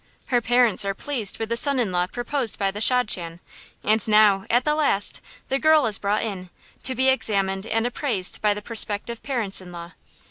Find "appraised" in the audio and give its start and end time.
7.85-8.41